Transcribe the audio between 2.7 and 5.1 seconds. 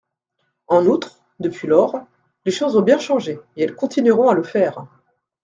ont bien changé, et elles continueront à le faire.